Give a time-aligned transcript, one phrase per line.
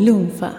[0.00, 0.54] Lunfa.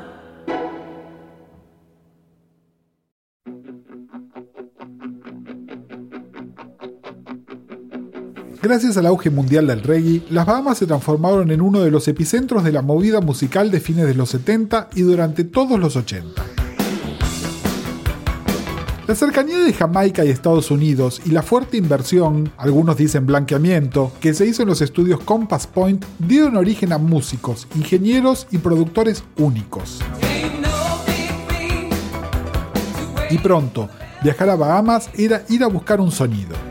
[8.61, 12.63] Gracias al auge mundial del reggae, las Bahamas se transformaron en uno de los epicentros
[12.63, 16.50] de la movida musical de fines de los 70 y durante todos los 80.
[19.11, 24.33] La cercanía de Jamaica y Estados Unidos y la fuerte inversión, algunos dicen blanqueamiento, que
[24.33, 29.99] se hizo en los estudios Compass Point dieron origen a músicos, ingenieros y productores únicos.
[33.29, 33.89] Y pronto,
[34.23, 36.70] viajar a Bahamas era ir a buscar un sonido.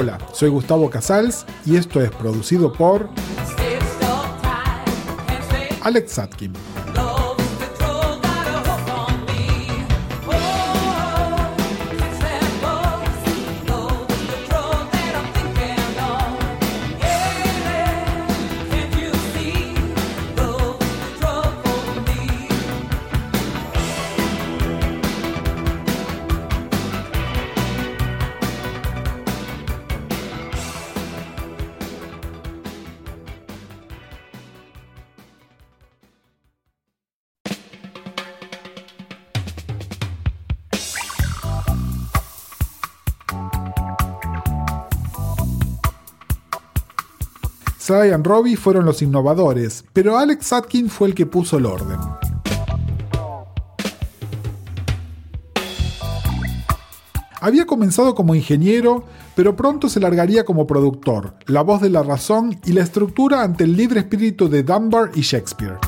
[0.00, 3.08] Hola, soy Gustavo Casals y esto es producido por
[5.82, 6.52] Alex Satkin.
[47.88, 51.98] Sly y Robbie fueron los innovadores, pero Alex Atkin fue el que puso el orden.
[57.40, 62.60] Había comenzado como ingeniero, pero pronto se largaría como productor, la voz de la razón
[62.66, 65.78] y la estructura ante el libre espíritu de Dunbar y Shakespeare.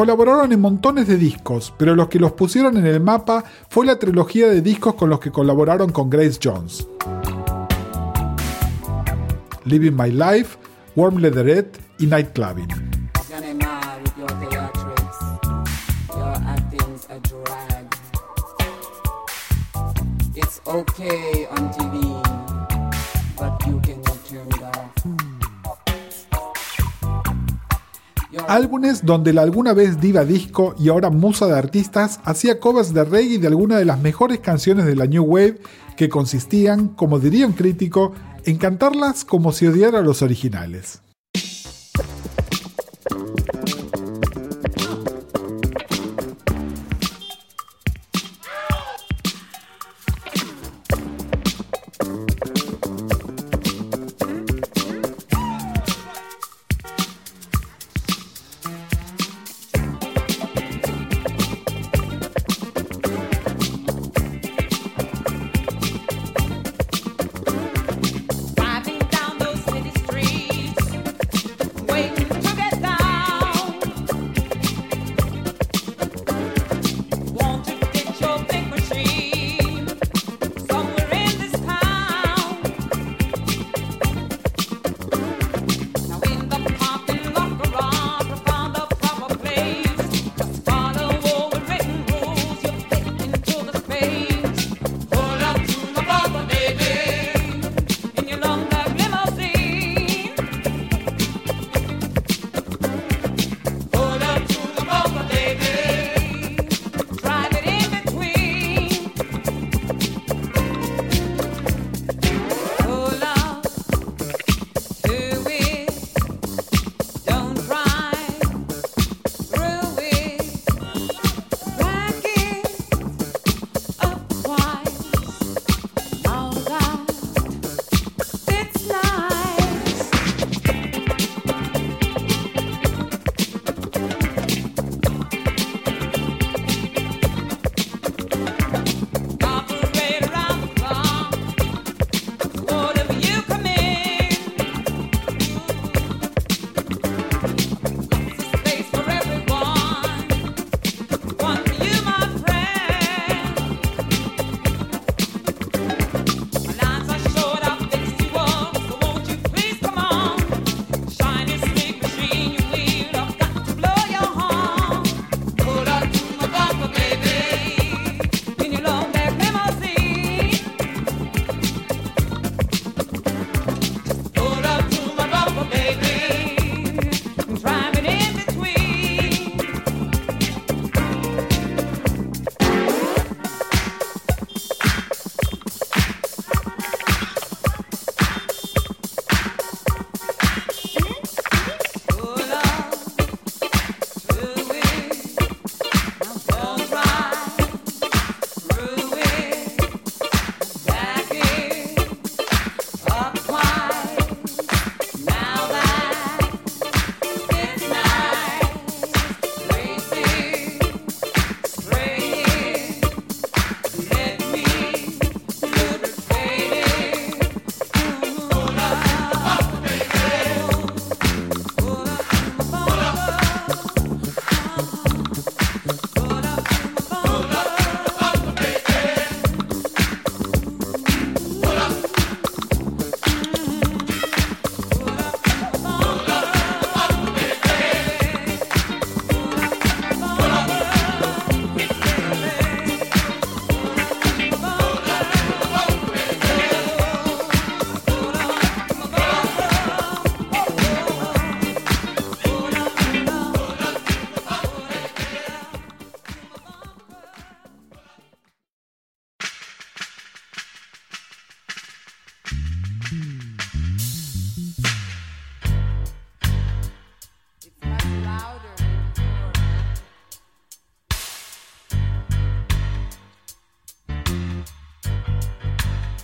[0.00, 3.98] Colaboraron en montones de discos, pero los que los pusieron en el mapa fue la
[3.98, 6.88] trilogía de discos con los que colaboraron con Grace Jones.
[9.66, 10.56] Living My Life,
[10.96, 12.68] Warm Leatherette y Night Clubbing.
[28.50, 33.04] Álbumes donde la alguna vez diva disco y ahora musa de artistas hacía covers de
[33.04, 35.60] reggae de algunas de las mejores canciones de la New Wave
[35.96, 38.12] que consistían, como diría un crítico,
[38.44, 41.00] en cantarlas como si odiara a los originales.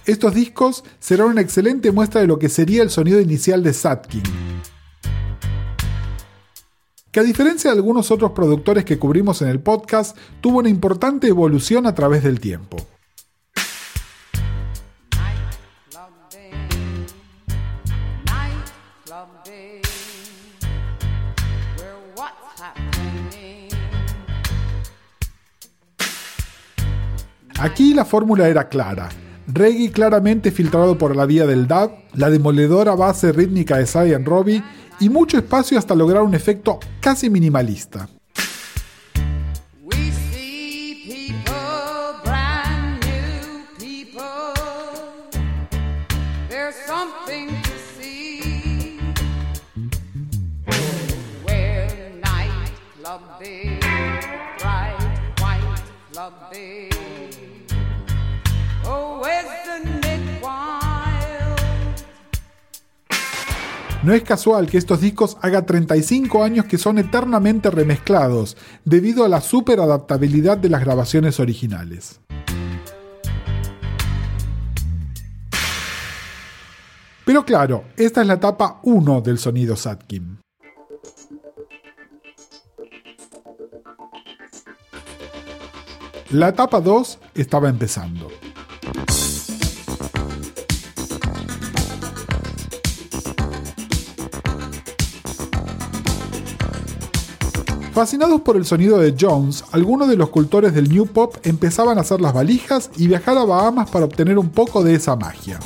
[0.06, 4.22] Estos discos serán una excelente muestra de lo que sería el sonido inicial de Satkin.
[7.10, 11.26] Que a diferencia de algunos otros productores que cubrimos en el podcast, tuvo una importante
[11.26, 12.76] evolución a través del tiempo.
[27.58, 29.08] Aquí la fórmula era clara.
[29.48, 34.62] Reggae claramente filtrado por la vía del dub, la demoledora base rítmica de Zion Robbie
[34.98, 38.08] y mucho espacio hasta lograr un efecto casi minimalista.
[64.06, 69.28] No es casual que estos discos haga 35 años que son eternamente remezclados, debido a
[69.28, 72.20] la super adaptabilidad de las grabaciones originales.
[77.24, 80.38] Pero claro, esta es la etapa 1 del sonido Satkin.
[86.30, 88.28] La etapa 2 estaba empezando.
[97.96, 102.02] Fascinados por el sonido de Jones, algunos de los cultores del New Pop empezaban a
[102.02, 105.58] hacer las valijas y viajar a Bahamas para obtener un poco de esa magia.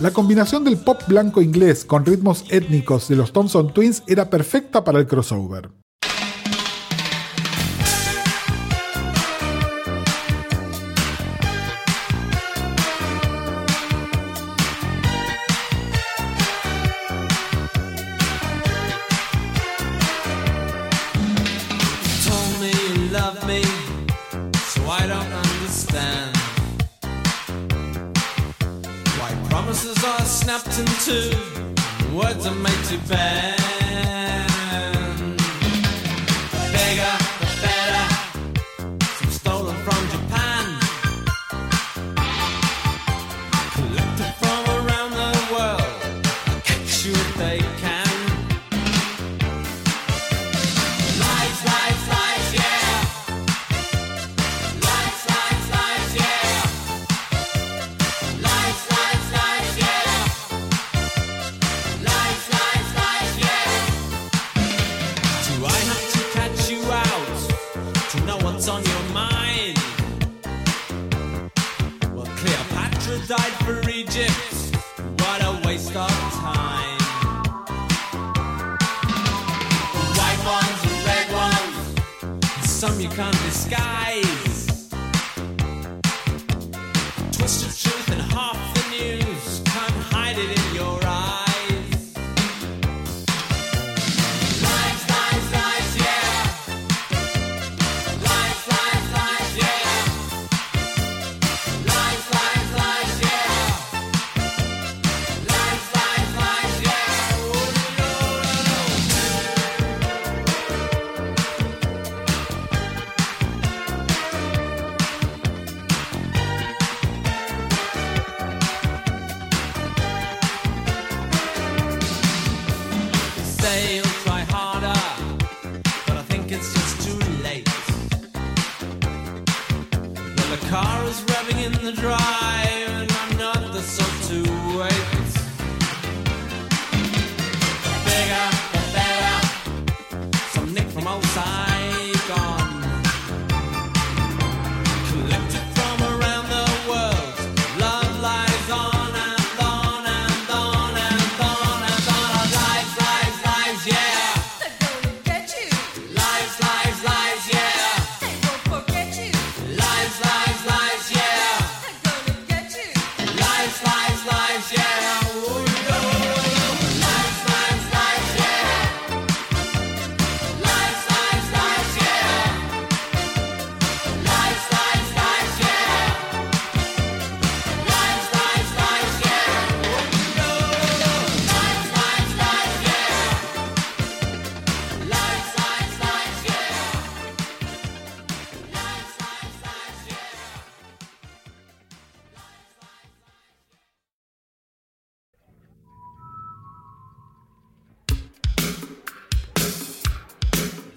[0.00, 4.82] La combinación del pop blanco inglés con ritmos étnicos de los Thompson Twins era perfecta
[4.82, 5.68] para el crossover.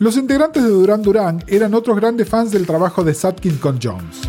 [0.04, 4.24] Los integrantes de Duran Duran eran otros grandes fans del trabajo de Satkin con Jones.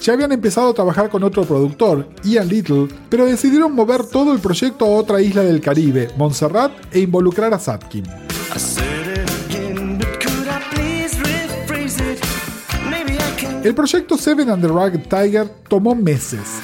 [0.00, 4.38] Ya habían empezado a trabajar con otro productor, Ian Little, pero decidieron mover todo el
[4.38, 8.04] proyecto a otra isla del Caribe, Montserrat, e involucrar a Satkin.
[13.62, 16.62] El proyecto Seven and the Rugged Tiger tomó meses.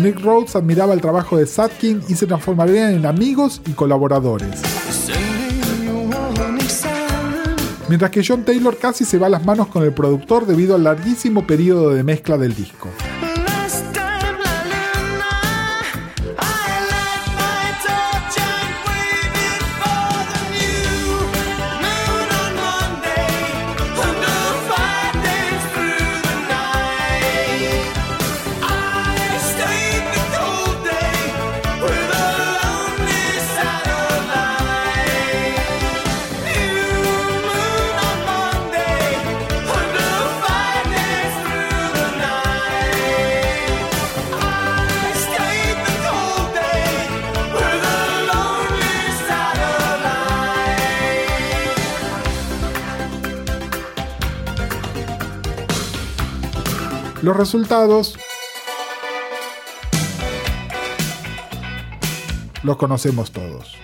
[0.00, 4.62] Nick Rhodes admiraba el trabajo de Satkin y se transformarían en amigos y colaboradores.
[7.88, 10.84] Mientras que John Taylor casi se va a las manos con el productor debido al
[10.84, 12.88] larguísimo periodo de mezcla del disco.
[57.22, 58.16] Los resultados
[62.62, 63.76] los conocemos todos.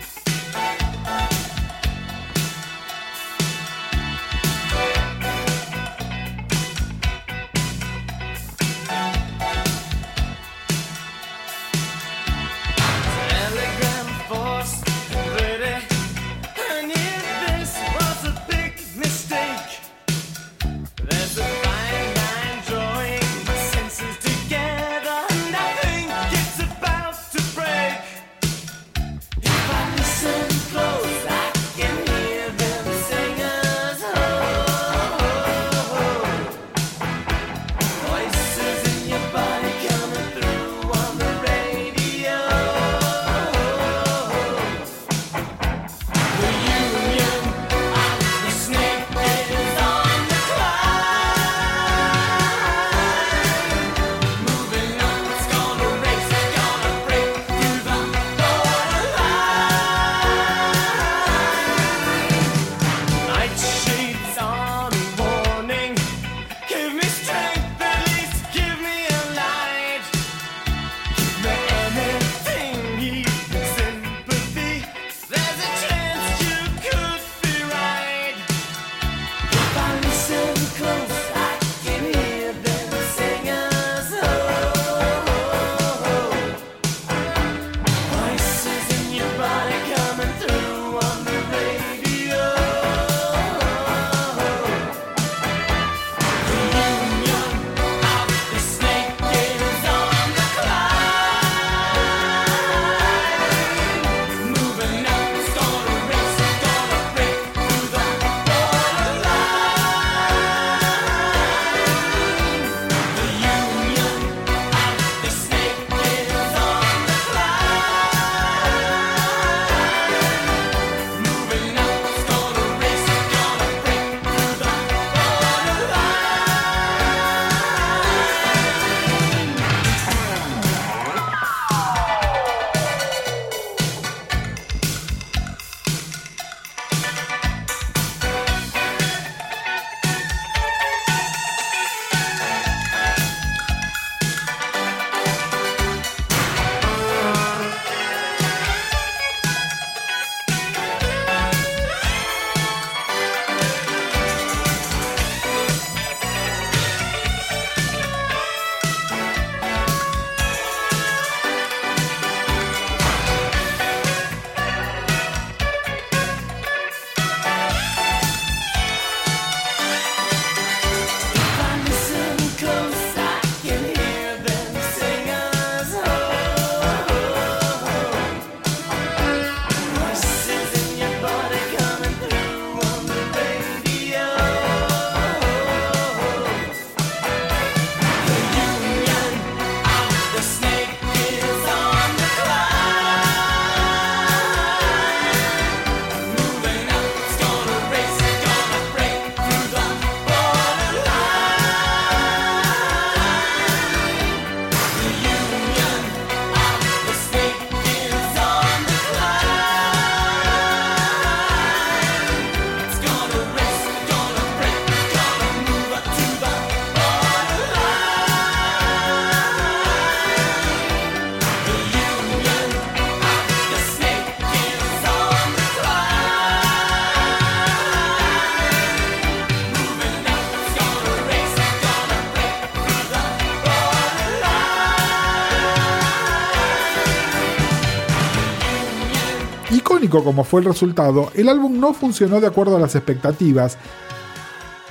[240.24, 243.78] Como fue el resultado, el álbum no funcionó de acuerdo a las expectativas,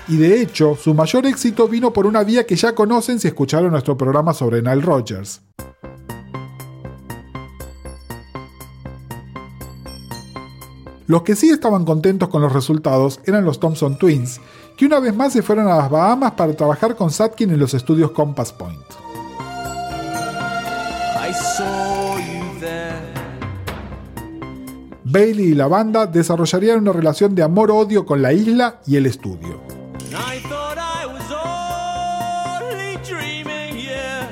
[0.08, 3.72] y de hecho, su mayor éxito vino por una vía que ya conocen si escucharon
[3.72, 5.42] nuestro programa sobre Nile Rodgers.
[11.08, 14.40] Los que sí estaban contentos con los resultados eran los Thompson Twins,
[14.76, 17.74] que una vez más se fueron a las Bahamas para trabajar con Satkin en los
[17.74, 19.06] estudios Compass Point.
[25.08, 29.62] Bailey y la banda desarrollarían una relación de amor-odio con la isla y el estudio.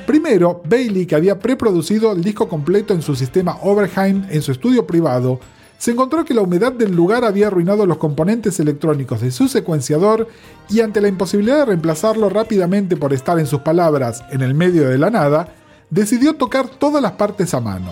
[0.08, 4.88] Primero, Bailey, que había preproducido el disco completo en su sistema Overheim en su estudio
[4.88, 5.40] privado,
[5.78, 10.28] se encontró que la humedad del lugar había arruinado los componentes electrónicos de su secuenciador
[10.70, 14.90] y ante la imposibilidad de reemplazarlo rápidamente por estar en sus palabras en el medio
[14.90, 15.54] de la nada,
[15.92, 17.92] decidió tocar todas las partes a mano.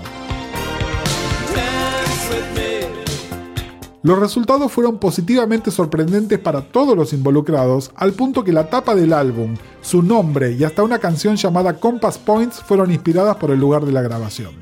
[4.04, 9.14] Los resultados fueron positivamente sorprendentes para todos los involucrados, al punto que la tapa del
[9.14, 13.86] álbum, su nombre y hasta una canción llamada Compass Points fueron inspiradas por el lugar
[13.86, 14.54] de la grabación.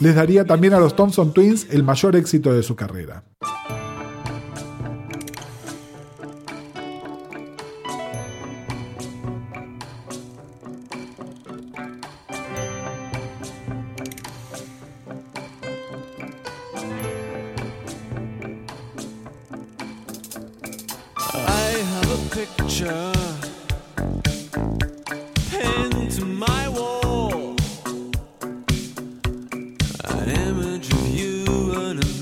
[0.00, 3.22] Les daría también a los Thompson Twins el mayor éxito de su carrera.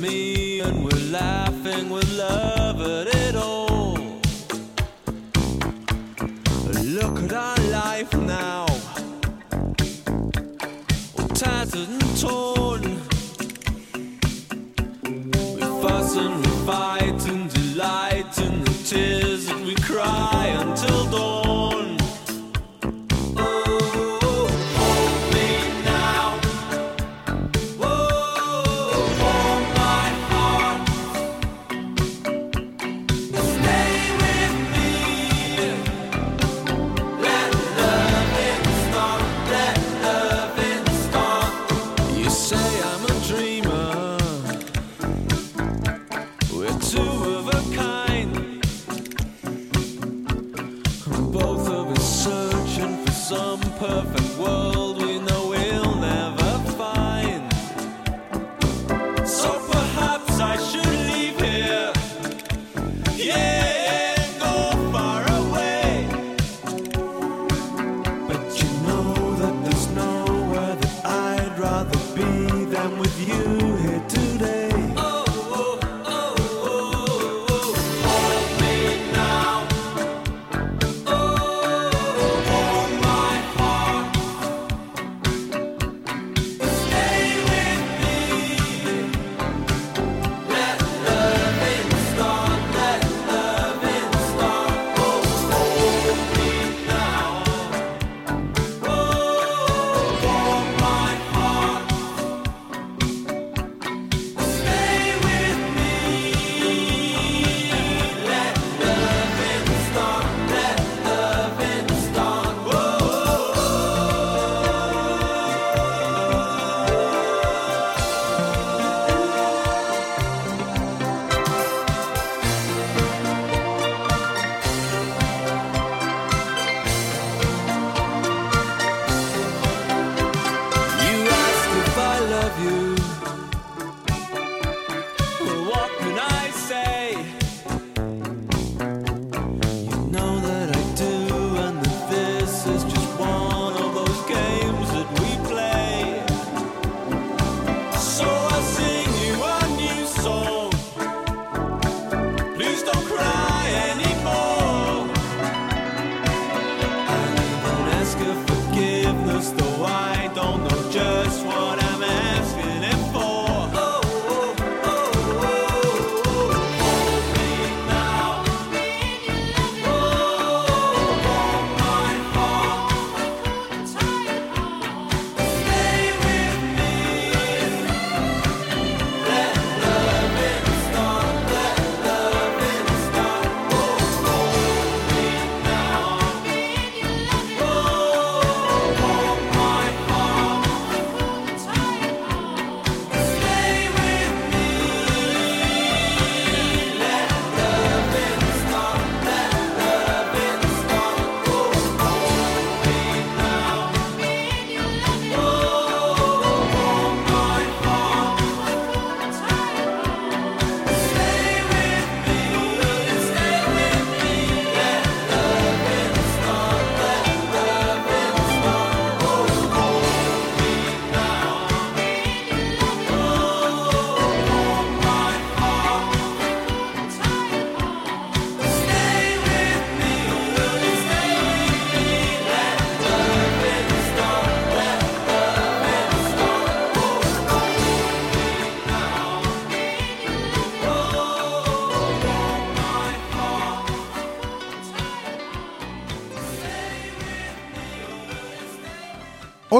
[0.01, 3.18] me and we're laughing with love at it.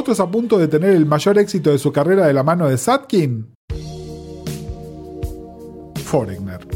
[0.09, 2.79] Otros a punto de tener el mayor éxito de su carrera de la mano de
[2.79, 3.53] Satkin.
[6.03, 6.68] Foreigner.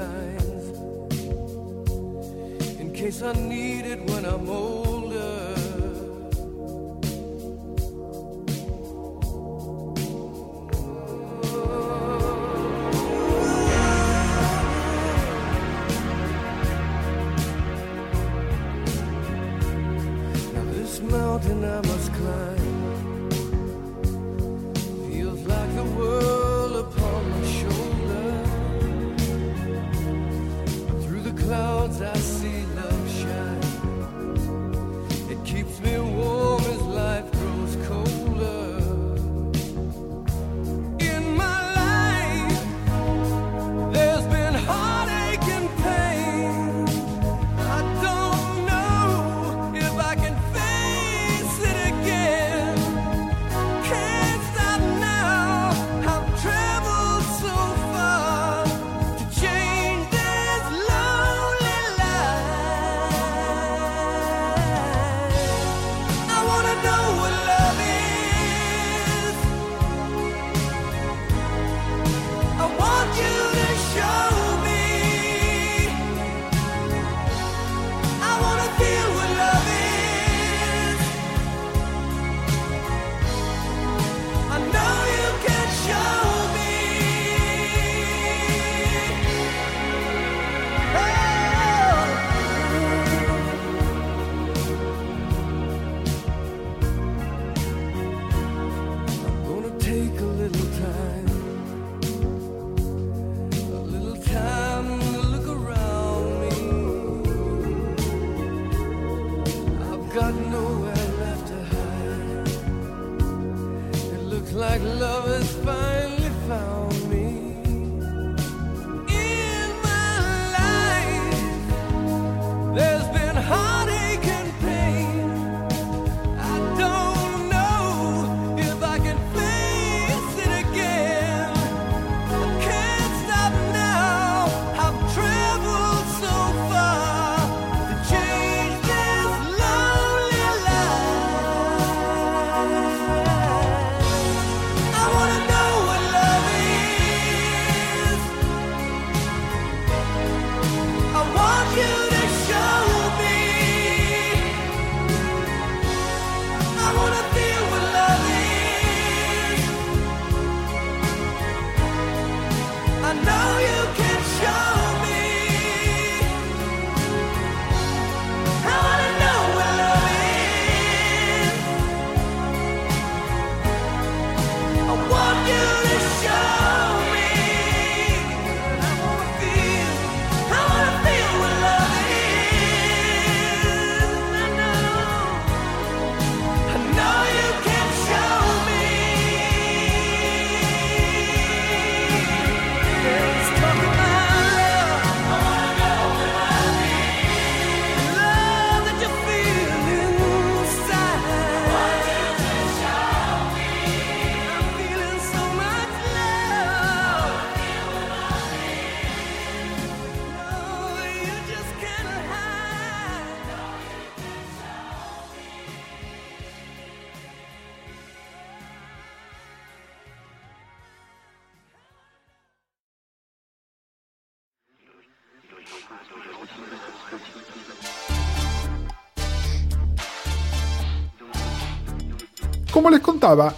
[0.00, 0.66] lines
[2.80, 4.99] in case I need it when I'm old.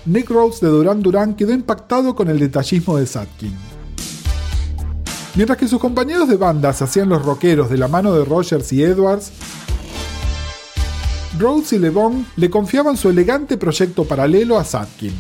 [0.07, 3.55] Nick Rhodes de Duran Duran quedó impactado con el detallismo de Satkin.
[5.35, 8.73] Mientras que sus compañeros de banda se hacían los rockeros de la mano de Rogers
[8.73, 9.33] y Edwards,
[11.39, 15.15] Rhodes y LeBon le confiaban su elegante proyecto paralelo a Satkin.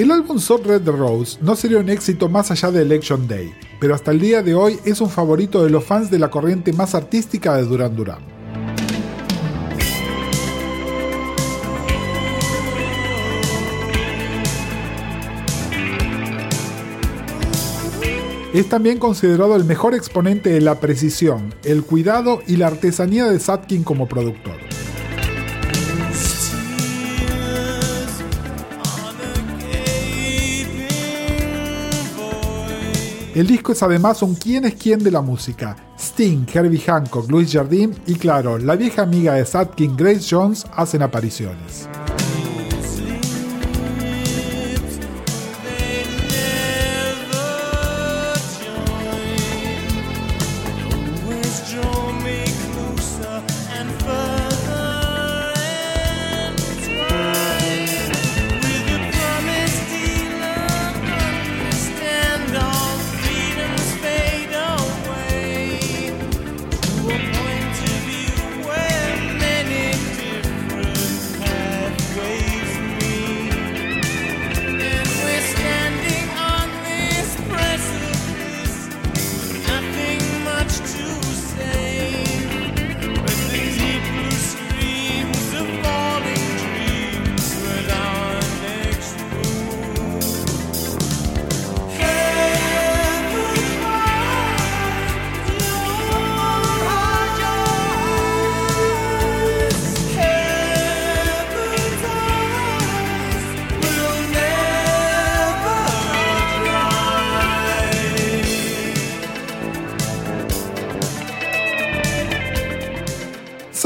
[0.00, 3.94] El álbum Sword Red Rose no sería un éxito más allá de Election Day, pero
[3.94, 6.94] hasta el día de hoy es un favorito de los fans de la corriente más
[6.94, 8.20] artística de Duran Duran.
[18.54, 23.38] Es también considerado el mejor exponente de la precisión, el cuidado y la artesanía de
[23.38, 24.69] Satkin como productor.
[33.34, 35.76] El disco es además un quién es quién de la música.
[35.96, 41.02] Sting, Herbie Hancock, Louis Jardim y claro, la vieja amiga de Satkin, Grace Jones, hacen
[41.02, 41.89] apariciones.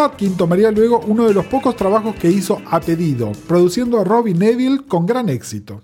[0.05, 4.35] Satkin tomaría luego uno de los pocos trabajos que hizo a pedido, produciendo a Robbie
[4.35, 5.81] Neville con gran éxito.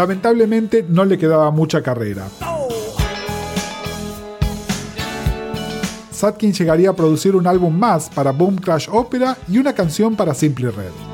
[0.00, 2.26] Lamentablemente no le quedaba mucha carrera.
[6.10, 10.32] Satkin llegaría a producir un álbum más para Boom Crash Opera y una canción para
[10.32, 11.09] Simply Red.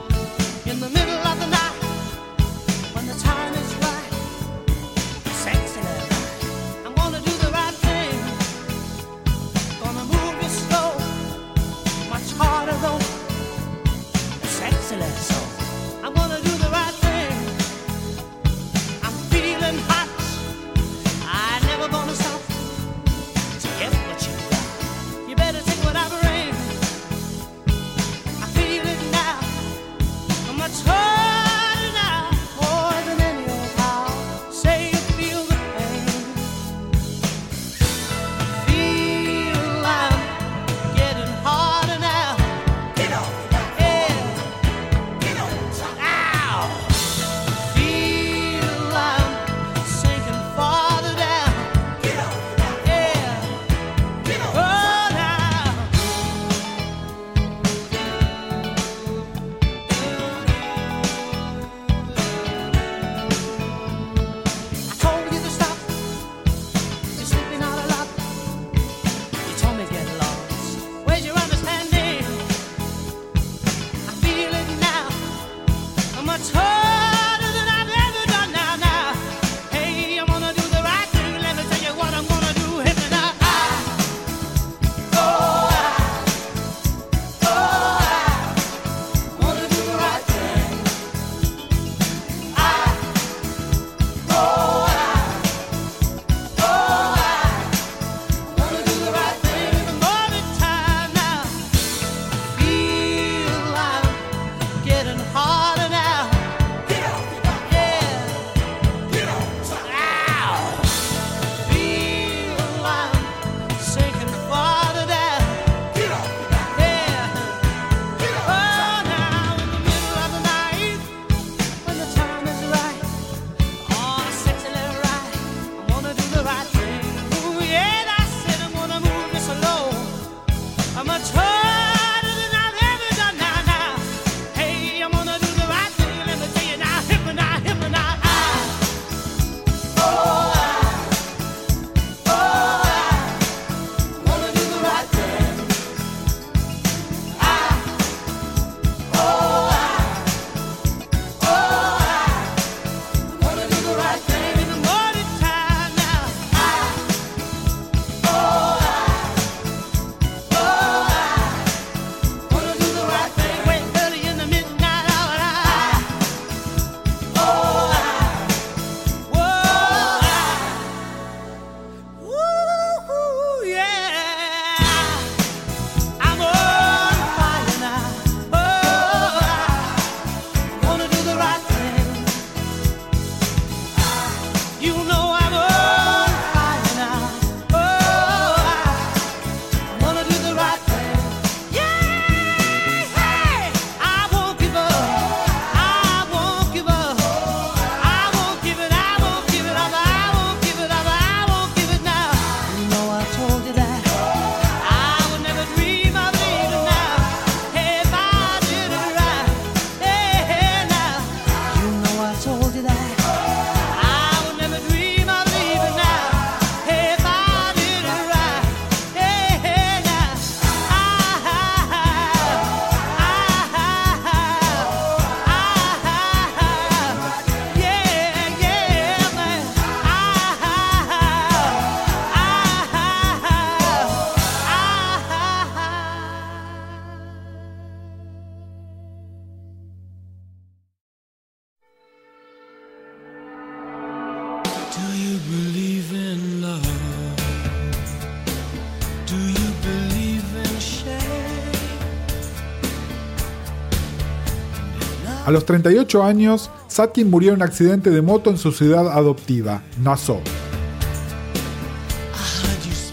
[255.46, 259.80] A los 38 años, Satkin murió en un accidente de moto en su ciudad adoptiva,
[260.02, 260.40] Nassau.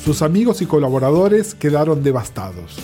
[0.04, 2.78] Sus amigos y colaboradores quedaron devastados.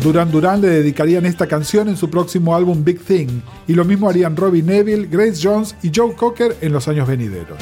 [0.00, 4.08] Duran Duran le dedicarían esta canción en su próximo álbum Big Thing, y lo mismo
[4.08, 7.58] harían Robbie Neville, Grace Jones y Joe Cocker en los años venideros.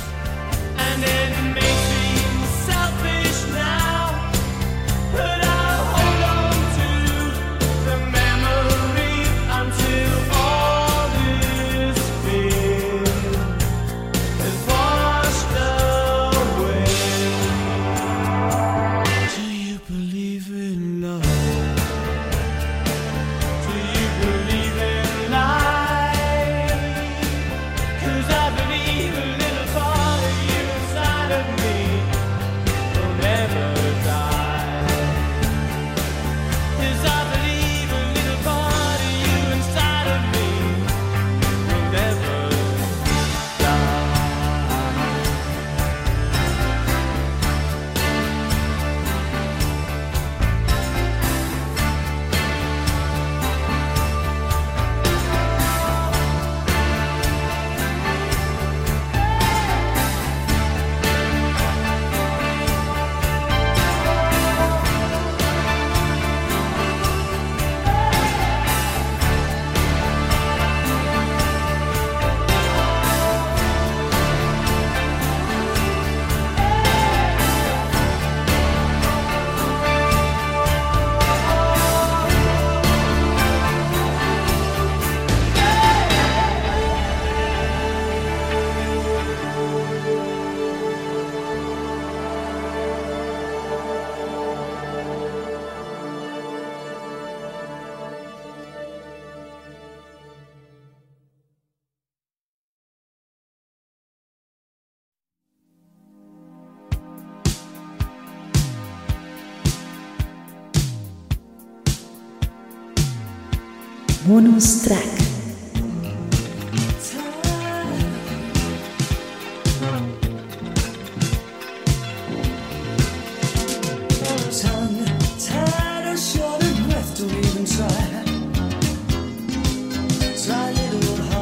[114.31, 115.01] Bonus Track.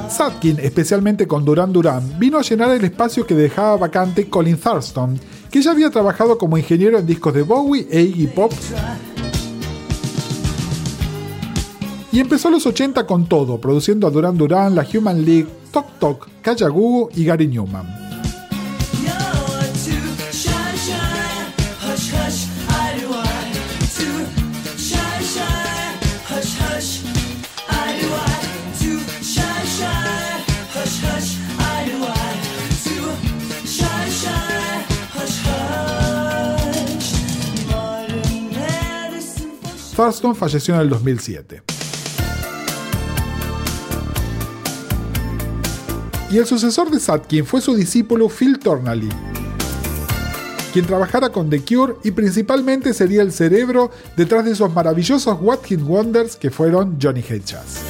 [0.09, 5.20] Sadkin, especialmente con Duran Duran, vino a llenar el espacio que dejaba vacante Colin Thurston,
[5.51, 8.53] que ya había trabajado como ingeniero en discos de Bowie e Iggy Pop.
[12.11, 16.28] Y empezó los 80 con todo, produciendo a Duran Duran, la Human League, Tok Tok,
[16.40, 17.86] Kaya Gugu y Gary Newman.
[39.98, 41.77] Thurston falleció en el 2007.
[46.30, 49.08] Y el sucesor de Satkin fue su discípulo Phil Tornally,
[50.74, 55.60] quien trabajara con The Cure y principalmente sería el cerebro detrás de esos maravillosos What
[55.82, 57.88] Wonders que fueron Johnny Hedges.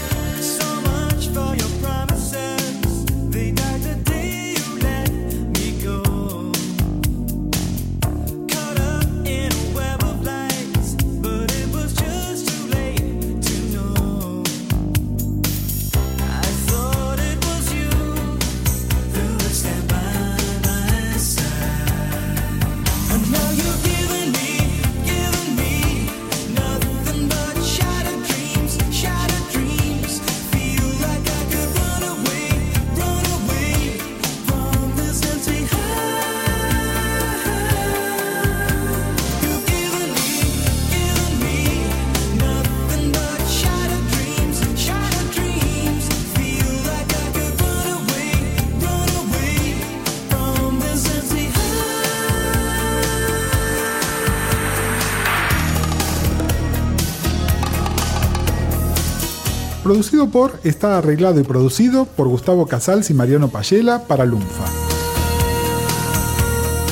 [59.89, 64.67] Producido por, está arreglado y producido por Gustavo Casals y Mariano Payela para Lunfa.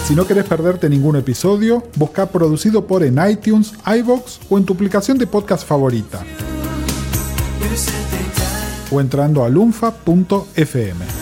[0.06, 4.72] Si no querés perderte ningún episodio, busca producido por en iTunes, iBox o en tu
[4.72, 6.24] aplicación de podcast favorita.
[8.90, 11.15] O entrando a lunfa.fm.